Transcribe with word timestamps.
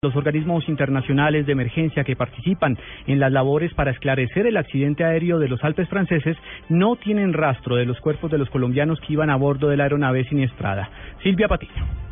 Los 0.00 0.14
organismos 0.14 0.68
internacionales 0.68 1.44
de 1.44 1.50
emergencia 1.50 2.04
que 2.04 2.14
participan 2.14 2.78
en 3.08 3.18
las 3.18 3.32
labores 3.32 3.74
para 3.74 3.90
esclarecer 3.90 4.46
el 4.46 4.56
accidente 4.56 5.02
aéreo 5.02 5.40
de 5.40 5.48
los 5.48 5.64
Alpes 5.64 5.88
franceses 5.88 6.36
no 6.68 6.94
tienen 6.94 7.32
rastro 7.32 7.74
de 7.74 7.84
los 7.84 7.98
cuerpos 7.98 8.30
de 8.30 8.38
los 8.38 8.48
colombianos 8.48 9.00
que 9.00 9.14
iban 9.14 9.28
a 9.28 9.34
bordo 9.34 9.68
de 9.68 9.76
la 9.76 9.82
aeronave 9.82 10.22
siniestrada. 10.28 10.88
Silvia 11.24 11.48
Patiño. 11.48 12.07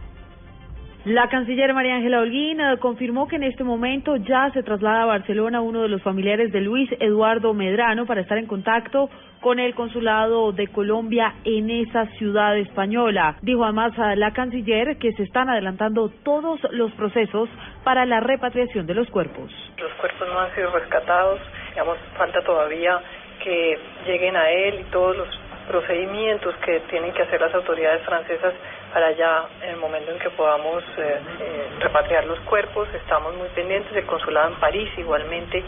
La 1.07 1.29
canciller 1.29 1.73
María 1.73 1.95
Ángela 1.95 2.19
Holguín 2.19 2.61
eh, 2.61 2.79
confirmó 2.81 3.29
que 3.29 3.37
en 3.37 3.45
este 3.45 3.63
momento 3.63 4.17
ya 4.17 4.51
se 4.51 4.65
traslada 4.65 5.03
a 5.03 5.07
Barcelona 5.07 5.61
uno 5.61 5.83
de 5.83 5.89
los 5.89 6.03
familiares 6.03 6.51
de 6.51 6.61
Luis 6.61 6.91
Eduardo 6.99 7.55
Medrano 7.55 8.07
para 8.07 8.23
estar 8.23 8.39
en 8.39 8.49
contacto 8.49 9.09
con 9.41 9.61
el 9.61 9.77
consulado 9.77 10.51
de 10.51 10.67
Colombia 10.67 11.33
en 11.45 11.71
esa 11.71 12.07
ciudad 12.19 12.59
española. 12.59 13.37
Dijo 13.43 13.63
además 13.63 13.97
a 14.01 14.17
la 14.17 14.33
canciller 14.33 14.99
que 14.99 15.13
se 15.13 15.23
están 15.23 15.49
adelantando 15.49 16.09
todos 16.25 16.59
los 16.73 16.91
procesos 16.95 17.49
para 17.85 18.05
la 18.05 18.19
repatriación 18.19 18.85
de 18.89 18.95
los 18.95 19.09
cuerpos. 19.09 19.53
Los 19.79 19.93
cuerpos 20.01 20.27
no 20.27 20.41
han 20.41 20.53
sido 20.57 20.73
rescatados, 20.73 21.39
digamos, 21.71 21.99
falta 22.19 22.43
todavía 22.43 22.99
que 23.45 23.79
lleguen 24.09 24.35
a 24.35 24.51
él 24.51 24.81
y 24.81 24.91
todos 24.91 25.17
los 25.17 25.29
procedimientos 25.69 26.53
que 26.65 26.81
tienen 26.91 27.13
que 27.13 27.23
hacer 27.23 27.41
las 27.41 27.55
autoridades 27.55 28.03
francesas 28.03 28.55
para 28.97 29.13
ya 29.13 29.45
en 29.63 29.75
el 29.75 29.77
momento 29.77 30.11
en 30.11 30.19
que 30.19 30.31
podamos 30.31 30.83
eh, 30.97 31.21
eh, 31.39 31.67
repatriar 31.81 32.25
los 32.25 32.41
cuerpos. 32.49 32.89
Estamos 32.95 33.37
muy 33.37 33.47
pendientes. 33.49 33.95
El 33.95 34.07
consulado 34.07 34.55
en 34.55 34.55
París 34.59 34.89
igualmente 34.97 35.63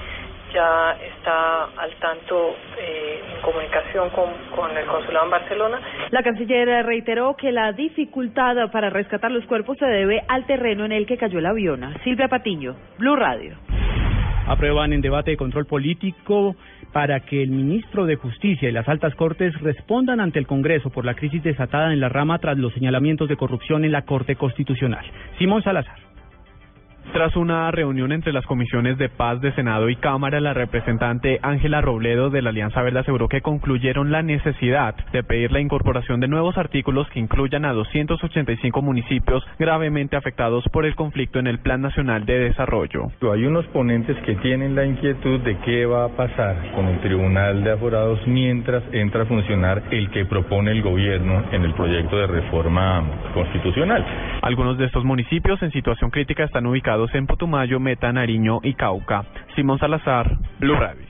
ya 0.51 0.97
está 0.99 1.65
al 1.77 1.95
tanto 2.01 2.57
eh, 2.79 3.23
en 3.35 3.43
comunicación 3.43 4.09
con, 4.17 4.33
con 4.57 4.75
el 4.75 4.87
consulado 4.87 5.27
en 5.27 5.31
Barcelona. 5.31 5.79
La 6.09 6.23
canciller 6.23 6.87
reiteró 6.87 7.37
que 7.37 7.53
la 7.53 7.73
dificultad 7.73 8.57
para 8.73 8.89
rescatar 8.89 9.31
los 9.31 9.45
cuerpos 9.45 9.77
se 9.77 9.85
debe 9.85 10.23
al 10.27 10.47
terreno 10.47 10.87
en 10.87 10.93
el 10.93 11.05
que 11.05 11.19
cayó 11.19 11.39
el 11.39 11.45
avión. 11.45 11.85
Silvia 12.05 12.29
Patiño, 12.29 12.77
Blue 12.97 13.15
Radio. 13.15 13.59
Aprueban 14.47 14.95
en 14.95 15.03
debate 15.03 15.33
de 15.33 15.37
control 15.37 15.67
político 15.67 16.57
para 16.92 17.20
que 17.20 17.42
el 17.42 17.50
ministro 17.50 18.06
de 18.06 18.17
Justicia 18.17 18.69
y 18.69 18.72
las 18.72 18.89
altas 18.89 19.14
cortes 19.14 19.58
respondan 19.61 20.20
ante 20.20 20.39
el 20.39 20.47
Congreso 20.47 20.91
por 20.91 21.05
la 21.05 21.14
crisis 21.14 21.42
desatada 21.42 21.92
en 21.92 22.00
la 22.00 22.08
rama 22.08 22.39
tras 22.39 22.58
los 22.58 22.72
señalamientos 22.75 23.28
de 23.28 23.36
corrupción 23.36 23.84
en 23.84 23.92
la 23.92 24.03
Corte 24.03 24.36
Constitucional. 24.36 25.05
Simón 25.39 25.62
Salazar. 25.62 26.08
Tras 27.12 27.34
una 27.37 27.70
reunión 27.70 28.12
entre 28.12 28.34
las 28.34 28.45
comisiones 28.45 28.98
de 28.98 29.09
paz 29.09 29.41
de 29.41 29.53
Senado 29.55 29.89
y 29.89 29.97
Cámara, 29.97 30.41
la 30.41 30.53
representante 30.53 31.41
Ángela 31.42 31.81
Robledo 31.81 32.28
de 32.28 32.42
la 32.42 32.51
Alianza 32.51 32.83
Verde 32.83 33.01
aseguró 33.01 33.28
que 33.28 33.41
concluyeron 33.41 34.12
la 34.12 34.23
necesidad 34.23 34.95
de 35.11 35.23
pedir 35.23 35.51
la 35.51 35.61
incorporación 35.61 36.20
de 36.20 36.29
nuevos 36.29 36.59
artículos 36.59 37.09
que 37.09 37.19
incluyan 37.19 37.64
a 37.64 37.73
285 37.73 38.83
municipios 38.83 39.42
gravemente 39.59 40.17
afectados 40.17 40.64
por 40.70 40.84
el 40.84 40.95
conflicto 40.97 41.39
en 41.39 41.47
el 41.47 41.61
Plan 41.61 41.81
Nacional 41.81 42.27
de 42.27 42.41
Desarrollo. 42.41 43.06
Hay 43.33 43.47
unos 43.47 43.67
ponentes 43.69 44.17
que 44.19 44.34
tienen 44.36 44.75
la 44.75 44.84
inquietud 44.84 45.41
de 45.41 45.56
qué 45.61 45.86
va 45.86 46.05
a 46.05 46.09
pasar 46.09 46.73
con 46.75 46.86
el 46.86 47.01
Tribunal 47.01 47.64
de 47.64 47.73
Aforados 47.73 48.20
mientras 48.27 48.83
entra 48.92 49.23
a 49.23 49.27
funcionar 49.27 49.83
el 49.91 50.11
que 50.11 50.27
propone 50.27 50.73
el 50.73 50.83
gobierno 50.83 51.42
en 51.53 51.64
el 51.64 51.73
proyecto 51.73 52.19
de 52.19 52.27
reforma 52.27 53.03
constitucional. 53.33 54.05
Algunos 54.42 54.77
de 54.77 54.84
estos 54.84 55.05
municipios 55.05 55.62
en 55.62 55.70
situación 55.73 56.11
crítica 56.11 56.45
están 56.45 56.67
ubicados 56.67 56.98
en 57.15 57.27
Putumayo, 57.27 57.79
Meta, 57.79 58.13
Nariño 58.13 58.59
y 58.63 58.75
Cauca. 58.75 59.25
Simón 59.55 59.79
Salazar, 59.79 60.37
Blue 60.59 60.75
Radio. 60.75 61.07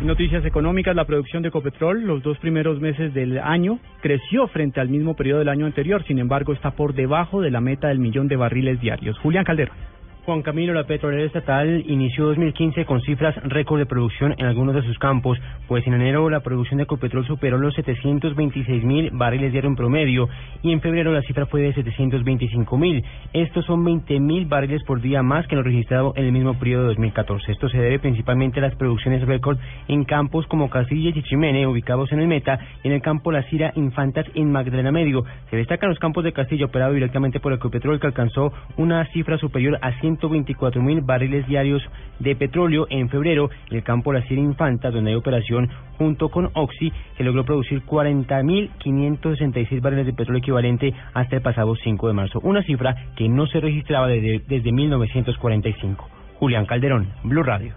Noticias 0.00 0.44
económicas, 0.44 0.94
la 0.94 1.04
producción 1.04 1.42
de 1.42 1.48
Ecopetrol 1.48 2.04
los 2.04 2.22
dos 2.22 2.38
primeros 2.38 2.80
meses 2.80 3.12
del 3.14 3.38
año 3.38 3.78
creció 4.00 4.46
frente 4.48 4.80
al 4.80 4.88
mismo 4.88 5.14
periodo 5.14 5.40
del 5.40 5.48
año 5.48 5.66
anterior, 5.66 6.04
sin 6.04 6.18
embargo 6.18 6.52
está 6.52 6.72
por 6.72 6.94
debajo 6.94 7.40
de 7.40 7.50
la 7.50 7.60
meta 7.60 7.88
del 7.88 7.98
millón 7.98 8.28
de 8.28 8.36
barriles 8.36 8.80
diarios. 8.80 9.18
Julián 9.18 9.44
Calderón. 9.44 9.76
Juan 10.24 10.42
Camilo, 10.42 10.72
la 10.72 10.84
petrolera 10.84 11.24
estatal 11.24 11.82
inició 11.84 12.26
2015 12.26 12.84
con 12.84 13.00
cifras 13.00 13.34
récord 13.42 13.80
de 13.80 13.86
producción 13.86 14.36
en 14.38 14.46
algunos 14.46 14.72
de 14.76 14.82
sus 14.82 14.96
campos, 15.00 15.36
pues 15.66 15.84
en 15.88 15.94
enero 15.94 16.30
la 16.30 16.38
producción 16.38 16.76
de 16.76 16.84
Ecopetrol 16.84 17.26
superó 17.26 17.58
los 17.58 17.74
726 17.74 18.84
mil 18.84 19.10
barriles 19.10 19.50
diarios 19.50 19.72
en 19.72 19.76
promedio 19.76 20.28
y 20.62 20.70
en 20.70 20.80
febrero 20.80 21.12
la 21.12 21.22
cifra 21.22 21.46
fue 21.46 21.62
de 21.62 21.74
725 21.74 22.78
mil. 22.78 23.04
Estos 23.32 23.64
son 23.64 23.84
20 23.84 24.20
mil 24.20 24.46
barriles 24.46 24.84
por 24.84 25.00
día 25.00 25.24
más 25.24 25.48
que 25.48 25.56
lo 25.56 25.64
registrado 25.64 26.12
en 26.14 26.26
el 26.26 26.30
mismo 26.30 26.56
periodo 26.56 26.82
de 26.82 26.88
2014. 26.90 27.50
Esto 27.50 27.68
se 27.68 27.78
debe 27.78 27.98
principalmente 27.98 28.60
a 28.60 28.62
las 28.62 28.76
producciones 28.76 29.26
récord 29.26 29.58
en 29.88 30.04
campos 30.04 30.46
como 30.46 30.70
Casilla 30.70 31.10
y 31.10 31.14
Chichimene, 31.14 31.66
ubicados 31.66 32.12
en 32.12 32.20
el 32.20 32.28
Meta, 32.28 32.60
y 32.84 32.86
en 32.86 32.94
el 32.94 33.02
campo 33.02 33.32
La 33.32 33.42
Cira 33.50 33.72
Infantas 33.74 34.26
en 34.36 34.52
Magdalena 34.52 34.92
Medio. 34.92 35.24
Se 35.50 35.56
destacan 35.56 35.90
los 35.90 35.98
campos 35.98 36.22
de 36.22 36.32
Castilla 36.32 36.66
operado 36.66 36.92
directamente 36.92 37.40
por 37.40 37.52
Ecopetrol 37.52 37.98
que 37.98 38.06
alcanzó 38.06 38.52
una 38.76 39.04
cifra 39.06 39.36
superior 39.36 39.80
a 39.82 39.98
100 39.98 40.11
124 40.16 40.82
mil 40.82 41.00
barriles 41.00 41.46
diarios 41.46 41.82
de 42.18 42.36
petróleo 42.36 42.86
en 42.90 43.08
febrero 43.08 43.50
el 43.70 43.82
campo 43.82 44.12
Sierra 44.22 44.42
Infanta, 44.42 44.90
donde 44.90 45.10
hay 45.10 45.16
operación 45.16 45.68
junto 45.96 46.28
con 46.28 46.50
Oxy, 46.54 46.92
que 47.16 47.24
logró 47.24 47.44
producir 47.44 47.82
40 47.82 48.42
mil 48.42 48.70
566 48.78 49.80
barriles 49.80 50.06
de 50.06 50.12
petróleo 50.12 50.40
equivalente 50.40 50.92
hasta 51.14 51.36
el 51.36 51.42
pasado 51.42 51.74
5 51.76 52.08
de 52.08 52.12
marzo, 52.12 52.40
una 52.42 52.62
cifra 52.62 52.94
que 53.16 53.28
no 53.28 53.46
se 53.46 53.60
registraba 53.60 54.06
desde, 54.06 54.42
desde 54.46 54.72
1945. 54.72 56.08
Julián 56.38 56.66
Calderón, 56.66 57.08
Blue 57.22 57.42
Radio. 57.42 57.74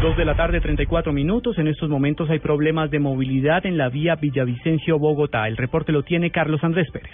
Dos 0.00 0.16
de 0.16 0.24
la 0.24 0.36
tarde, 0.36 0.60
34 0.60 1.12
minutos. 1.12 1.58
En 1.58 1.68
estos 1.68 1.88
momentos 1.88 2.30
hay 2.30 2.38
problemas 2.38 2.90
de 2.90 3.00
movilidad 3.00 3.64
en 3.66 3.76
la 3.76 3.88
vía 3.88 4.14
Villavicencio-Bogotá. 4.16 5.48
El 5.48 5.56
reporte 5.56 5.90
lo 5.90 6.02
tiene 6.02 6.30
Carlos 6.30 6.62
Andrés 6.62 6.88
Pérez. 6.92 7.10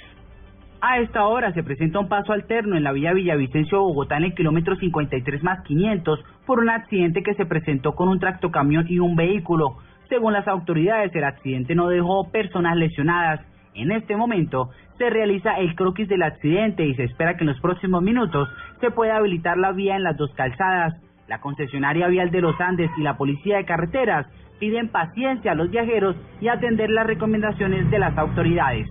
A 0.84 0.98
esta 0.98 1.24
hora 1.26 1.52
se 1.52 1.62
presenta 1.62 2.00
un 2.00 2.08
paso 2.08 2.32
alterno 2.32 2.76
en 2.76 2.82
la 2.82 2.90
vía 2.90 3.12
Villavicencio-Bogotá 3.12 4.16
en 4.16 4.24
el 4.24 4.34
kilómetro 4.34 4.74
53 4.74 5.40
más 5.44 5.62
500 5.62 6.18
por 6.44 6.58
un 6.58 6.70
accidente 6.70 7.22
que 7.22 7.34
se 7.34 7.46
presentó 7.46 7.94
con 7.94 8.08
un 8.08 8.18
tractocamión 8.18 8.86
y 8.88 8.98
un 8.98 9.14
vehículo. 9.14 9.76
Según 10.08 10.32
las 10.32 10.48
autoridades, 10.48 11.14
el 11.14 11.22
accidente 11.22 11.76
no 11.76 11.86
dejó 11.86 12.32
personas 12.32 12.76
lesionadas. 12.76 13.46
En 13.74 13.92
este 13.92 14.16
momento 14.16 14.70
se 14.98 15.08
realiza 15.08 15.56
el 15.60 15.76
croquis 15.76 16.08
del 16.08 16.24
accidente 16.24 16.84
y 16.84 16.96
se 16.96 17.04
espera 17.04 17.36
que 17.36 17.44
en 17.44 17.50
los 17.50 17.60
próximos 17.60 18.02
minutos 18.02 18.48
se 18.80 18.90
pueda 18.90 19.18
habilitar 19.18 19.58
la 19.58 19.70
vía 19.70 19.94
en 19.94 20.02
las 20.02 20.16
dos 20.16 20.34
calzadas. 20.34 21.00
La 21.28 21.40
concesionaria 21.40 22.08
vial 22.08 22.32
de 22.32 22.40
los 22.40 22.60
Andes 22.60 22.90
y 22.98 23.02
la 23.02 23.16
policía 23.16 23.58
de 23.58 23.66
carreteras 23.66 24.26
piden 24.58 24.88
paciencia 24.88 25.52
a 25.52 25.54
los 25.54 25.70
viajeros 25.70 26.16
y 26.40 26.48
atender 26.48 26.90
las 26.90 27.06
recomendaciones 27.06 27.88
de 27.88 28.00
las 28.00 28.18
autoridades. 28.18 28.88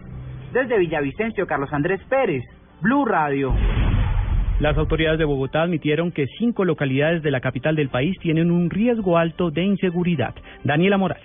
Desde 0.54 0.78
Villavicencio, 0.78 1.48
Carlos 1.48 1.72
Andrés 1.72 2.02
Pérez, 2.10 2.44
Blue 2.82 3.06
Radio. 3.06 3.54
Las 4.60 4.78
autoridades 4.78 5.18
de 5.18 5.24
Bogotá 5.24 5.62
admitieron 5.62 6.12
que 6.12 6.28
cinco 6.38 6.66
localidades 6.66 7.24
de 7.24 7.32
la 7.32 7.40
capital 7.40 7.78
del 7.78 7.88
país 7.88 8.18
tienen 8.20 8.52
un 8.52 8.70
riesgo 8.70 9.18
alto 9.18 9.50
de 9.50 9.64
inseguridad. 9.64 10.36
Daniela 10.66 10.98
Morales. 10.98 11.24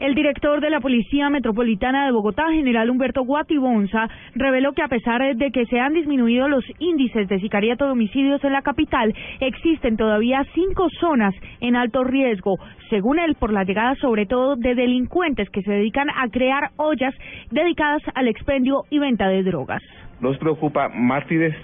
El 0.00 0.14
director 0.14 0.62
de 0.62 0.70
la 0.70 0.80
Policía 0.80 1.28
Metropolitana 1.28 2.06
de 2.06 2.12
Bogotá, 2.12 2.50
general 2.50 2.88
Humberto 2.88 3.22
Guatibonza, 3.22 4.08
reveló 4.34 4.72
que 4.72 4.82
a 4.82 4.88
pesar 4.88 5.20
de 5.36 5.50
que 5.50 5.66
se 5.66 5.78
han 5.78 5.92
disminuido 5.92 6.48
los 6.48 6.64
índices 6.78 7.28
de 7.28 7.38
sicariato 7.38 7.84
de 7.84 7.90
homicidios 7.90 8.42
en 8.42 8.54
la 8.54 8.62
capital, 8.62 9.14
existen 9.40 9.98
todavía 9.98 10.42
cinco 10.54 10.88
zonas 11.00 11.34
en 11.60 11.76
alto 11.76 12.02
riesgo, 12.02 12.56
según 12.88 13.18
él, 13.18 13.34
por 13.34 13.52
la 13.52 13.64
llegada 13.64 13.94
sobre 13.96 14.24
todo 14.24 14.56
de 14.56 14.74
delincuentes 14.74 15.50
que 15.50 15.60
se 15.60 15.70
dedican 15.70 16.08
a 16.08 16.30
crear 16.30 16.70
ollas 16.76 17.14
dedicadas 17.50 18.00
al 18.14 18.26
expendio 18.26 18.84
y 18.88 19.00
venta 19.00 19.28
de 19.28 19.42
drogas. 19.42 19.82
Nos 20.20 20.36
preocupa 20.36 20.90
Mártires, 20.90 21.54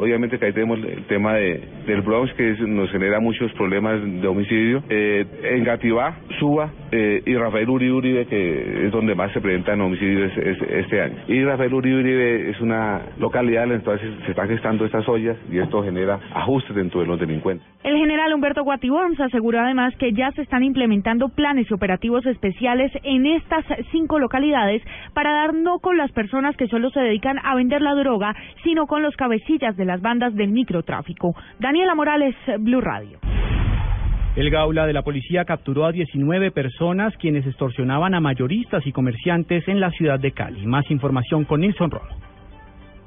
obviamente 0.00 0.38
que 0.38 0.46
ahí 0.46 0.52
tenemos 0.52 0.78
el 0.84 1.04
tema 1.06 1.34
de, 1.34 1.60
del 1.84 2.00
Bronx 2.02 2.32
que 2.34 2.56
nos 2.60 2.88
genera 2.92 3.18
muchos 3.18 3.52
problemas 3.54 4.00
de 4.02 4.26
homicidio. 4.28 4.84
Eh, 4.88 5.26
en 5.42 5.64
Gativá, 5.64 6.16
Suba 6.38 6.70
eh, 6.96 7.22
y 7.26 7.34
Rafael 7.34 7.68
Uribe 7.68 7.92
Uribe, 7.92 8.26
que 8.26 8.86
es 8.86 8.92
donde 8.92 9.16
más 9.16 9.32
se 9.32 9.40
presentan 9.40 9.80
homicidios 9.80 10.30
este 10.36 11.00
año. 11.00 11.16
Y 11.26 11.44
Rafael 11.44 11.74
Uribe 11.74 12.00
Uribe 12.00 12.50
es 12.50 12.60
una 12.60 13.02
localidad 13.18 13.64
en 13.64 13.82
la 13.84 13.98
se 13.98 14.30
están 14.30 14.48
gestando 14.48 14.84
estas 14.84 15.08
ollas 15.08 15.36
y 15.50 15.58
esto 15.58 15.82
genera 15.82 16.20
ajustes 16.34 16.76
dentro 16.76 17.00
de 17.00 17.06
los 17.06 17.18
delincuentes. 17.18 17.66
El 17.82 17.96
general 17.96 18.32
Humberto 18.32 18.62
Guatibonza 18.62 19.24
aseguró 19.24 19.60
además 19.60 19.94
que 19.96 20.12
ya 20.12 20.30
se 20.32 20.42
están 20.42 20.62
implementando 20.62 21.30
planes 21.30 21.70
operativos 21.72 22.24
especiales 22.26 22.92
en 23.02 23.26
estas 23.26 23.64
cinco 23.90 24.20
localidades 24.20 24.82
para 25.14 25.32
dar 25.32 25.54
no 25.54 25.80
con 25.80 25.96
las 25.96 26.12
personas 26.12 26.56
que 26.56 26.68
solo 26.68 26.90
se 26.90 27.00
dedican 27.00 27.38
a 27.42 27.56
vender 27.56 27.82
la 27.82 27.94
droga, 27.94 28.36
sino 28.62 28.86
con 28.86 29.02
los 29.02 29.16
cabecillas 29.16 29.76
de 29.76 29.84
las 29.84 30.00
bandas 30.00 30.34
del 30.34 30.50
microtráfico. 30.50 31.34
Daniela 31.58 31.94
Morales, 31.94 32.36
Blue 32.60 32.80
Radio. 32.80 33.18
El 34.36 34.50
Gaula 34.50 34.84
de 34.84 34.92
la 34.92 35.02
policía 35.02 35.44
capturó 35.44 35.86
a 35.86 35.92
19 35.92 36.50
personas 36.50 37.16
quienes 37.18 37.46
extorsionaban 37.46 38.14
a 38.14 38.20
mayoristas 38.20 38.84
y 38.84 38.90
comerciantes 38.90 39.68
en 39.68 39.78
la 39.78 39.92
ciudad 39.92 40.18
de 40.18 40.32
Cali. 40.32 40.66
Más 40.66 40.90
información 40.90 41.44
con 41.44 41.60
Nilson 41.60 41.92
Romo. 41.92 42.33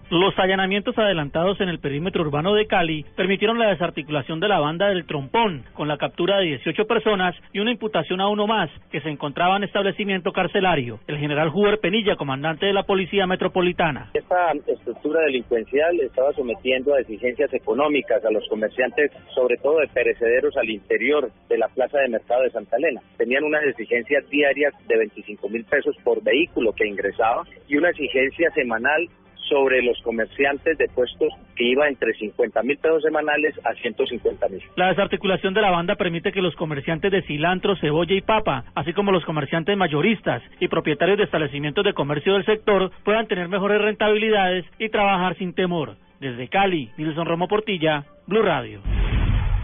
Los 0.09 0.39
allanamientos 0.39 0.97
adelantados 0.97 1.59
en 1.59 1.67
el 1.67 1.79
perímetro 1.79 2.21
urbano 2.21 2.53
de 2.53 2.65
Cali 2.65 3.05
permitieron 3.17 3.59
la 3.59 3.71
desarticulación 3.71 4.39
de 4.39 4.47
la 4.47 4.57
banda 4.57 4.87
del 4.87 5.05
trompón, 5.05 5.65
con 5.73 5.89
la 5.89 5.97
captura 5.97 6.37
de 6.37 6.45
18 6.45 6.87
personas 6.87 7.35
y 7.51 7.59
una 7.59 7.71
imputación 7.71 8.21
a 8.21 8.29
uno 8.29 8.47
más, 8.47 8.69
que 8.89 9.01
se 9.01 9.09
encontraba 9.09 9.57
en 9.57 9.65
establecimiento 9.65 10.31
carcelario. 10.31 11.01
El 11.07 11.17
general 11.17 11.51
Huber 11.53 11.79
Penilla, 11.79 12.15
comandante 12.15 12.67
de 12.67 12.71
la 12.71 12.83
Policía 12.83 13.27
Metropolitana. 13.27 14.11
Esta 14.13 14.53
estructura 14.65 15.23
delincuencial 15.23 15.99
estaba 15.99 16.31
sometiendo 16.31 16.93
a 16.93 17.01
exigencias 17.01 17.53
económicas 17.53 18.23
a 18.23 18.31
los 18.31 18.47
comerciantes, 18.47 19.11
sobre 19.35 19.57
todo 19.57 19.79
de 19.79 19.89
perecederos 19.89 20.55
al 20.55 20.69
interior 20.69 21.29
de 21.49 21.57
la 21.57 21.67
plaza 21.67 21.99
de 21.99 22.07
mercado 22.07 22.43
de 22.43 22.51
Santa 22.51 22.77
Elena. 22.77 23.01
Tenían 23.17 23.43
unas 23.43 23.63
exigencias 23.65 24.23
diarias 24.29 24.73
de 24.87 24.99
25 24.99 25.49
mil 25.49 25.65
pesos 25.65 25.97
por 26.05 26.23
vehículo 26.23 26.71
que 26.71 26.87
ingresaba 26.87 27.43
y 27.67 27.75
una 27.75 27.89
exigencia 27.89 28.49
semanal 28.51 29.09
sobre 29.49 29.81
los 29.81 30.01
comerciantes 30.01 30.77
de 30.77 30.87
puestos 30.93 31.29
que 31.55 31.65
iba 31.65 31.87
entre 31.87 32.13
50 32.13 32.63
mil 32.63 32.77
pesos 32.77 33.03
semanales 33.03 33.55
a 33.63 33.73
150 33.73 34.47
mil. 34.49 34.61
La 34.75 34.89
desarticulación 34.89 35.53
de 35.53 35.61
la 35.61 35.71
banda 35.71 35.95
permite 35.95 36.31
que 36.31 36.41
los 36.41 36.55
comerciantes 36.55 37.11
de 37.11 37.21
cilantro, 37.23 37.75
cebolla 37.77 38.15
y 38.15 38.21
papa, 38.21 38.65
así 38.75 38.93
como 38.93 39.11
los 39.11 39.25
comerciantes 39.25 39.77
mayoristas 39.77 40.41
y 40.59 40.67
propietarios 40.67 41.17
de 41.17 41.25
establecimientos 41.25 41.83
de 41.83 41.93
comercio 41.93 42.33
del 42.33 42.45
sector, 42.45 42.91
puedan 43.03 43.27
tener 43.27 43.47
mejores 43.47 43.81
rentabilidades 43.81 44.65
y 44.79 44.89
trabajar 44.89 45.35
sin 45.37 45.53
temor. 45.53 45.95
Desde 46.19 46.47
Cali, 46.47 46.89
Nilson 46.97 47.25
Romo 47.25 47.47
Portilla, 47.47 48.05
Blue 48.25 48.41
Radio. 48.41 48.81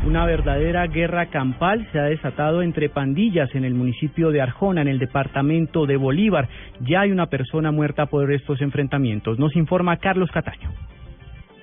Una 0.06 0.26
verdadera 0.26 0.86
guerra 0.88 1.28
campal 1.28 1.88
se 1.94 2.00
ha 2.00 2.04
desatado 2.04 2.62
entre 2.62 2.90
pandillas 2.90 3.56
en 3.56 3.64
el 3.64 3.74
municipio 3.74 4.32
de 4.32 4.42
Arjona, 4.42 4.82
en 4.82 4.90
el 4.90 5.00
departamento 5.00 5.86
de 5.86 5.96
Bolívar. 5.96 6.50
Ya 6.82 7.02
hay 7.02 7.12
una 7.12 7.28
persona 7.28 7.72
muerta 7.72 8.08
por 8.08 8.30
estos 8.34 8.60
enfrentamientos. 8.60 9.40
Nos 9.40 9.56
informa 9.56 9.98
Carlos 9.98 10.30
Cataño. 10.30 10.72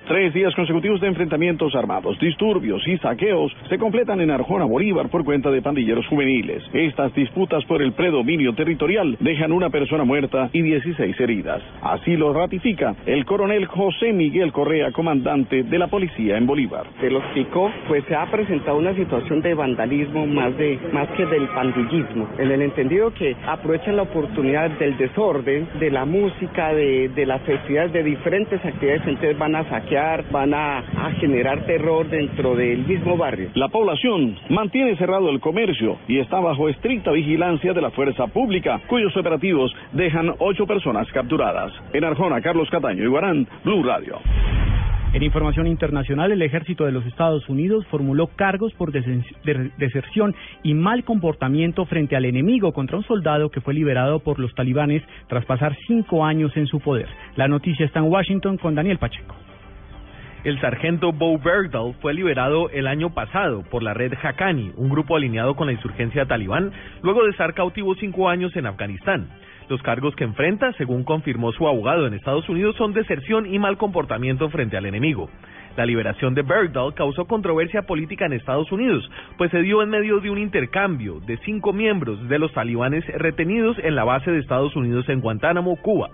Tres 0.07 0.33
días 0.33 0.53
consecutivos 0.55 0.99
de 0.99 1.07
enfrentamientos 1.07 1.75
armados, 1.75 2.19
disturbios 2.19 2.85
y 2.87 2.97
saqueos 2.97 3.55
se 3.69 3.77
completan 3.77 4.19
en 4.19 4.31
Arjona, 4.31 4.65
Bolívar, 4.65 5.09
por 5.09 5.23
cuenta 5.23 5.51
de 5.51 5.61
pandilleros 5.61 6.07
juveniles. 6.07 6.63
Estas 6.73 7.13
disputas 7.13 7.63
por 7.65 7.83
el 7.83 7.93
predominio 7.93 8.53
territorial 8.53 9.15
dejan 9.19 9.51
una 9.51 9.69
persona 9.69 10.03
muerta 10.03 10.49
y 10.53 10.63
16 10.63 11.19
heridas. 11.19 11.61
Así 11.83 12.17
lo 12.17 12.33
ratifica 12.33 12.95
el 13.05 13.25
coronel 13.25 13.67
José 13.67 14.11
Miguel 14.11 14.51
Correa, 14.51 14.91
comandante 14.91 15.63
de 15.63 15.77
la 15.77 15.87
policía 15.87 16.35
en 16.35 16.47
Bolívar. 16.47 16.87
Se 16.99 17.11
los 17.11 17.23
picó, 17.35 17.71
pues 17.87 18.03
se 18.05 18.15
ha 18.15 18.25
presentado 18.25 18.77
una 18.79 18.95
situación 18.95 19.41
de 19.41 19.53
vandalismo 19.53 20.25
más, 20.25 20.57
de, 20.57 20.79
más 20.91 21.09
que 21.09 21.27
del 21.27 21.47
pandillismo, 21.49 22.27
en 22.39 22.51
el 22.51 22.63
entendido 22.63 23.13
que 23.13 23.35
aprovechan 23.45 23.95
la 23.95 24.03
oportunidad 24.03 24.71
del 24.71 24.97
desorden, 24.97 25.69
de 25.79 25.91
la 25.91 26.05
música, 26.05 26.73
de, 26.73 27.09
de 27.09 27.25
las 27.27 27.41
festividades, 27.43 27.93
de 27.93 28.03
diferentes 28.03 28.65
actividades, 28.65 29.03
entonces 29.05 29.37
van 29.37 29.55
a 29.55 29.63
saquear 29.69 29.90
van 30.31 30.53
a, 30.53 30.83
generar 31.19 31.65
terror 31.65 32.09
dentro 32.09 32.55
del 32.55 32.85
mismo 32.85 33.17
barrio. 33.17 33.49
La 33.55 33.67
población 33.67 34.37
mantiene 34.49 34.95
cerrado 34.95 35.29
el 35.29 35.39
comercio 35.39 35.97
y 36.07 36.19
está 36.19 36.39
bajo 36.39 36.69
estricta 36.69 37.11
vigilancia 37.11 37.73
de 37.73 37.81
la 37.81 37.91
fuerza 37.91 38.27
pública, 38.27 38.79
cuyos 38.87 39.15
operativos 39.17 39.73
dejan 39.91 40.33
ocho 40.39 40.65
personas 40.65 41.07
capturadas. 41.11 41.73
En 41.93 42.05
Arjona, 42.05 42.41
Carlos 42.41 42.69
Cataño, 42.69 43.03
Iguarán, 43.03 43.47
Blue 43.63 43.83
Radio. 43.83 44.19
En 45.13 45.23
información 45.23 45.67
internacional, 45.67 46.31
el 46.31 46.41
ejército 46.41 46.85
de 46.85 46.93
los 46.93 47.05
Estados 47.05 47.49
Unidos 47.49 47.85
formuló 47.87 48.27
cargos 48.27 48.71
por 48.73 48.93
deserción 48.93 50.33
y 50.63 50.73
mal 50.73 51.03
comportamiento 51.03 51.85
frente 51.85 52.15
al 52.15 52.23
enemigo 52.23 52.71
contra 52.71 52.95
un 52.95 53.03
soldado 53.03 53.49
que 53.49 53.59
fue 53.59 53.73
liberado 53.73 54.19
por 54.19 54.39
los 54.39 54.55
talibanes 54.55 55.03
tras 55.27 55.43
pasar 55.43 55.75
cinco 55.85 56.23
años 56.23 56.55
en 56.55 56.67
su 56.67 56.79
poder. 56.79 57.07
La 57.35 57.49
noticia 57.49 57.85
está 57.85 57.99
en 57.99 58.05
Washington 58.05 58.57
con 58.57 58.73
Daniel 58.73 58.99
Pacheco. 58.99 59.35
El 60.43 60.59
sargento 60.59 61.11
Bo 61.11 61.37
Bergdahl 61.37 61.93
fue 62.01 62.15
liberado 62.15 62.71
el 62.71 62.87
año 62.87 63.13
pasado 63.13 63.61
por 63.69 63.83
la 63.83 63.93
red 63.93 64.11
Haqqani, 64.19 64.71
un 64.75 64.89
grupo 64.89 65.15
alineado 65.15 65.55
con 65.55 65.67
la 65.67 65.73
insurgencia 65.73 66.25
talibán, 66.25 66.71
luego 67.03 67.23
de 67.23 67.29
estar 67.29 67.53
cautivo 67.53 67.93
cinco 67.93 68.27
años 68.27 68.55
en 68.55 68.65
Afganistán. 68.65 69.27
Los 69.69 69.83
cargos 69.83 70.15
que 70.15 70.23
enfrenta, 70.23 70.73
según 70.79 71.03
confirmó 71.03 71.51
su 71.51 71.67
abogado 71.67 72.07
en 72.07 72.15
Estados 72.15 72.49
Unidos, 72.49 72.75
son 72.75 72.91
deserción 72.91 73.45
y 73.45 73.59
mal 73.59 73.77
comportamiento 73.77 74.49
frente 74.49 74.77
al 74.77 74.87
enemigo. 74.87 75.29
La 75.77 75.85
liberación 75.85 76.33
de 76.33 76.41
Bergdahl 76.41 76.95
causó 76.95 77.25
controversia 77.25 77.83
política 77.83 78.25
en 78.25 78.33
Estados 78.33 78.71
Unidos, 78.71 79.07
pues 79.37 79.51
se 79.51 79.61
dio 79.61 79.83
en 79.83 79.89
medio 79.89 80.21
de 80.21 80.31
un 80.31 80.39
intercambio 80.39 81.19
de 81.19 81.37
cinco 81.45 81.71
miembros 81.71 82.27
de 82.27 82.39
los 82.39 82.51
talibanes 82.51 83.05
retenidos 83.13 83.77
en 83.77 83.95
la 83.95 84.05
base 84.05 84.31
de 84.31 84.39
Estados 84.39 84.75
Unidos 84.75 85.07
en 85.07 85.21
Guantánamo, 85.21 85.75
Cuba 85.75 86.09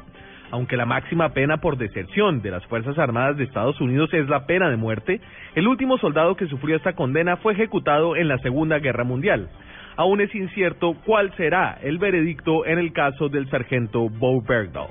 aunque 0.51 0.77
la 0.77 0.85
máxima 0.85 1.29
pena 1.29 1.57
por 1.57 1.77
deserción 1.77 2.41
de 2.41 2.51
las 2.51 2.65
Fuerzas 2.67 2.97
Armadas 2.97 3.37
de 3.37 3.43
Estados 3.43 3.79
Unidos 3.81 4.13
es 4.13 4.27
la 4.29 4.45
pena 4.45 4.69
de 4.69 4.77
muerte, 4.77 5.19
el 5.55 5.67
último 5.67 5.97
soldado 5.97 6.35
que 6.35 6.47
sufrió 6.47 6.75
esta 6.75 6.93
condena 6.93 7.37
fue 7.37 7.53
ejecutado 7.53 8.15
en 8.15 8.27
la 8.27 8.37
Segunda 8.39 8.79
Guerra 8.79 9.03
Mundial. 9.03 9.49
Aún 9.97 10.21
es 10.21 10.33
incierto 10.33 10.95
cuál 11.05 11.35
será 11.35 11.77
el 11.81 11.97
veredicto 11.97 12.65
en 12.65 12.77
el 12.77 12.93
caso 12.93 13.29
del 13.29 13.49
sargento 13.49 14.09
Bo 14.09 14.41
Bergdahl. 14.41 14.89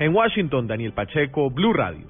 En 0.00 0.14
Washington, 0.14 0.66
Daniel 0.66 0.92
Pacheco, 0.92 1.50
Blue 1.50 1.72
Radio. 1.72 2.08